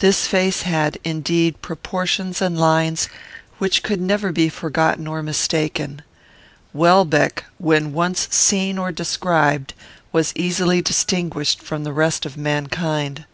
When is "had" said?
0.62-0.98